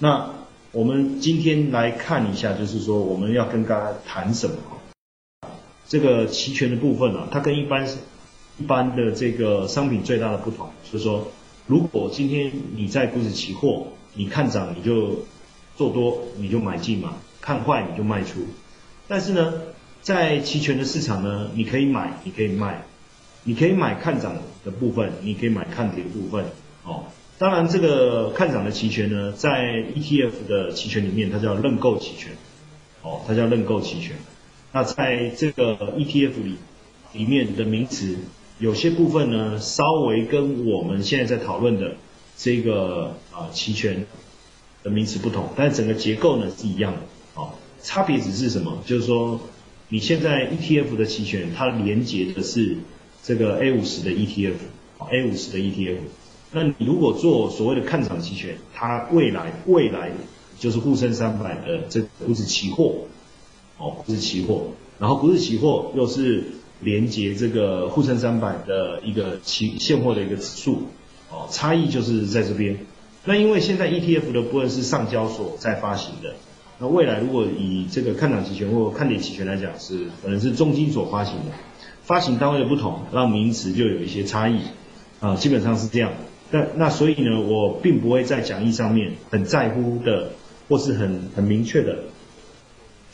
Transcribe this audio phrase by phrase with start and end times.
[0.00, 0.30] 那
[0.70, 4.56] 我们今天来看一下，就是说我们要跟大家谈什么？
[5.88, 7.88] 这个期权的部分啊，它跟一般
[8.58, 11.26] 一般的这个商品最大的不同，就是说，
[11.66, 15.24] 如果今天你在股指期货，你看涨你就
[15.76, 18.40] 做多，你就买进嘛；看坏你就卖出。
[19.08, 19.52] 但是呢，
[20.02, 22.84] 在期权的市场呢，你可以买，你可以卖，
[23.42, 26.44] 你可以买看涨的部分，你可以买看跌的部分。
[26.84, 27.04] 哦，
[27.38, 32.32] 当然这个看涨的期权呢，在 ETF 的期权里面，它叫认购期权。
[33.02, 34.16] 哦，它叫认购期权。
[34.72, 36.56] 那在这个 ETF 里
[37.12, 38.16] 里面的名词，
[38.58, 41.94] 有些部分呢，稍微跟我们现在在讨论的
[42.36, 44.04] 这个啊期权
[44.82, 46.98] 的名词不同，但整个结构呢是一样的。
[47.34, 48.82] 哦，差别只是什么？
[48.84, 49.40] 就是说
[49.88, 52.78] 你现在 ETF 的期权，它连接的是
[53.22, 55.98] 这个 A 五十的 ETF，A 五十的 ETF。
[56.52, 60.10] 那你如果做所谓的看涨期权，它未来未来
[60.58, 62.94] 就是沪深三百的这股指期货。
[63.80, 66.42] 哦，是期货，然后不是期货，又是
[66.80, 70.82] 连接这个沪深三百的一个期现货的一个指数，
[71.30, 72.76] 哦，差异就是在这边。
[73.24, 76.34] 那因为现在 ETF 的部分是上交所在发行的，
[76.80, 81.52] 那未来如果以这个看涨期权或看跌期权来讲，是可能是中金所发行的，
[82.02, 84.58] 发行单位的不同，让名词就有一些差异，
[85.20, 86.10] 啊，基本上是这样。
[86.50, 90.30] 那那所以呢，我并不会在讲义上面很在乎的，
[90.68, 91.96] 或是很很明确的。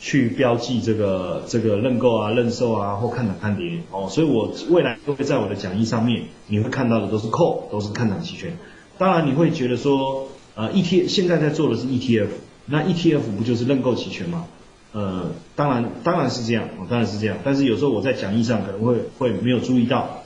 [0.00, 8.58] 去标记这个这个认购啊、认售啊或看涨看跌哦，所以我未来都会在我的讲义上面，你会看到的都是 call，都是看涨期权。
[8.98, 12.26] 当然你会觉得说，呃，E T 现在在做的是 ETF，
[12.66, 14.44] 那 ETF 不就是认购期权吗？
[14.92, 17.38] 呃，当然当然是这样哦，当然是这样。
[17.42, 20.23] 但是有时候我在讲义上可能会会没有注意到，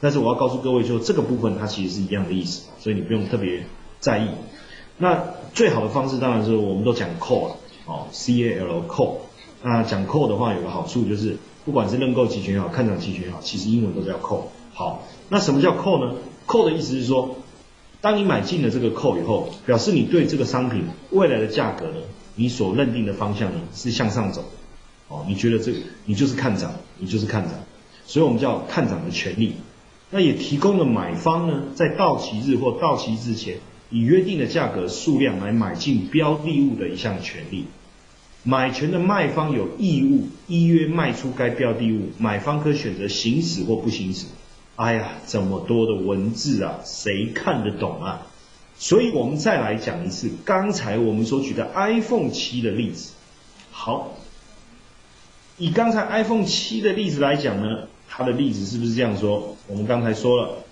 [0.00, 3.64] 但是我要告诉各位，就这个部分它其实是一样的意思，所以你不用特别
[3.98, 4.28] 在意。
[4.98, 5.22] 那
[5.54, 7.52] 最好的方式当然是我们都讲 call。
[7.86, 9.16] 哦，C A L call，
[9.64, 14.42] 那讲 call 的话有个好处就是，不管是认购期权也好，看涨期权也好，其实英文都叫 call。
[14.72, 16.14] 好，那什么叫 call 呢
[16.46, 17.36] ？call 的意思是说，
[18.00, 21.94] 当你买进了这个 call 以后，表示你对这个商品未来的价格呢，
[22.36, 24.44] 你所认定的方向呢是向上走。
[25.08, 25.72] 哦，你觉得这
[26.04, 27.54] 你就是看涨，你就是看涨，
[28.06, 29.54] 所以我们叫看涨的权利。
[30.10, 33.58] 那也提供了买方呢，在到期日或到期之前，
[33.90, 37.66] 以约定的价格数量来买进标的物的一项权利。
[38.42, 44.26] 买权的卖方有义务依约卖出该标的物，买方可选择行使或不行使。
[44.76, 48.26] 哎呀，这么多的文字啊，谁看得懂啊？
[48.78, 53.12] 所以我们再来讲一次刚才我们所举的 iPhone 七的例子。
[53.70, 54.14] 好，
[55.58, 59.56] 以刚才 iPhone 七的例子来讲呢，他的例子是不是这样说？
[59.68, 60.64] 我们刚才说了，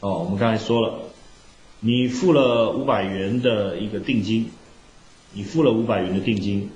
[0.00, 0.98] 哦，我们刚才说了。
[1.84, 4.50] 你付了五百元的一个定金，
[5.32, 6.70] 你付了五百元的定金，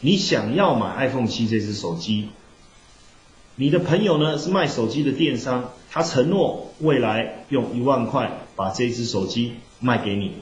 [0.00, 2.28] 你想要买 iPhone 七这只手机，
[3.56, 10.32] 你的朋友呢是卖手机的电商，他承诺未来用一万块把这只手机卖给你。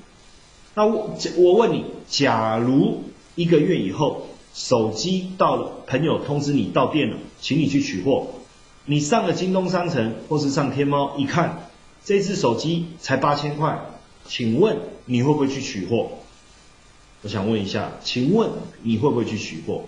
[0.75, 3.03] 那我我问你，假如
[3.35, 8.27] 一个月以后手机到了，朋友通知你到店了，请你去取货，
[8.87, 11.71] 你上了京东商城或是上天猫一看。
[12.05, 13.79] 这只手机才八千块，
[14.27, 16.11] 请问你会不会去取货？
[17.23, 18.51] 我想问一下，请问
[18.83, 19.85] 你会不会去取货？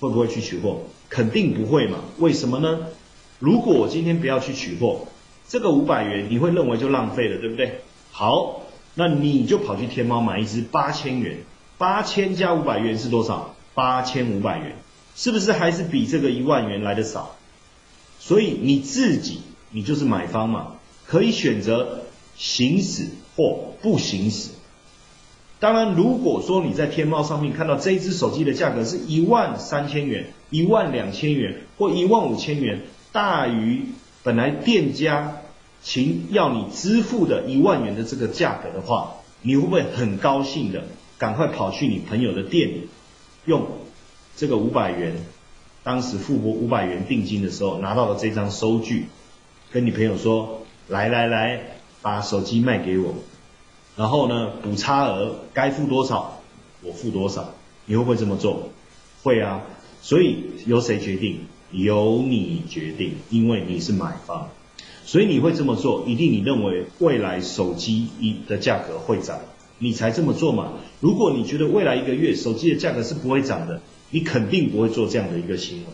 [0.00, 0.82] 会不会去取货？
[1.08, 2.00] 肯定不会嘛？
[2.18, 2.88] 为什么呢？
[3.38, 5.06] 如果我今天不要去取货，
[5.48, 7.80] 这个五百元你会认为就浪费了，对不对？
[8.10, 8.64] 好，
[8.94, 11.38] 那你就跑去天猫买一只八千元，
[11.78, 13.54] 八千加五百元是多少？
[13.74, 14.76] 八千五百元，
[15.16, 17.36] 是不是还是比这个一万元来的少？
[18.18, 19.40] 所以你自己。
[19.76, 20.74] 你就是买方嘛，
[21.04, 22.04] 可以选择
[22.36, 24.50] 行使或不行使。
[25.58, 33.86] 当然，如果说你在天猫上面看到这一只手机的价格是一万三千元、一万两千元或一万五千元，大于
[34.22, 35.38] 本来店家
[35.82, 40.84] 请要你支付的一万元的这个价格的话，你会不会很高兴的
[41.18, 42.88] 赶快跑去你朋友的店里，
[43.44, 43.66] 用
[44.36, 45.16] 这个五百元，
[45.82, 49.06] 当时付过五百元定金的时候拿到了这张收据？
[49.70, 53.14] 跟你朋友说，来来来，把手机卖给我，
[53.96, 56.40] 然后呢，补差额该付多少，
[56.82, 57.54] 我付多少，
[57.86, 58.70] 你会不会这么做？
[59.22, 59.62] 会啊，
[60.02, 61.40] 所以由谁决定？
[61.72, 64.48] 由你决定，因为你是买方，
[65.04, 69.40] 所以你会这么做，一定你认为未来手机一的价格会涨，
[69.78, 70.74] 你才这么做嘛。
[71.00, 73.80] 如果你觉得未来一个月手机的价格是不会涨的，
[74.10, 75.84] 你肯定不会做这样的一个行为，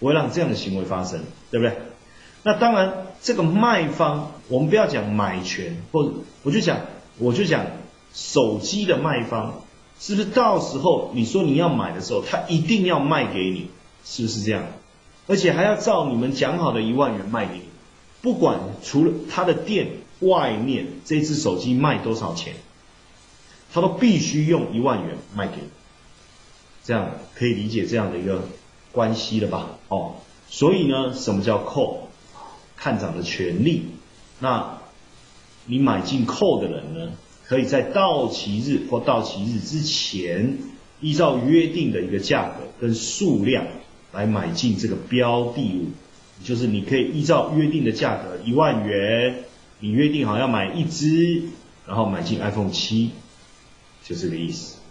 [0.00, 1.20] 不会让这样的行为发生，
[1.50, 1.76] 对不对？
[2.44, 6.12] 那当然，这个卖方，我们不要讲买权，或者
[6.42, 6.80] 我就讲，
[7.18, 7.66] 我就讲
[8.12, 9.62] 手机的卖方，
[10.00, 13.68] 是不是到时候你说你要买的时候，他一定要卖给你，
[14.04, 14.64] 是不是这样？
[15.28, 17.62] 而且还要照你们讲好的一万元卖给你，
[18.22, 19.88] 不管除了他的店
[20.18, 22.54] 外面这只手机卖多少钱，
[23.72, 25.68] 他都必须用一万元卖给你，
[26.84, 28.48] 这样可以理解这样的一个
[28.90, 29.78] 关系了吧？
[29.88, 30.16] 哦，
[30.48, 32.08] 所以呢，什么叫扣？
[32.76, 33.84] 看涨的权利，
[34.40, 34.78] 那
[35.66, 37.12] 你买进扣的人呢，
[37.46, 40.58] 可以在到期日或到期日之前，
[41.00, 43.64] 依照约定的一个价格跟数量
[44.12, 45.90] 来买进这个标的物，
[46.44, 49.44] 就是你可以依照约定的价格一万元，
[49.78, 51.44] 你约定好要买一只，
[51.86, 53.12] 然后买进 iPhone 七，
[54.04, 54.81] 就这个意思。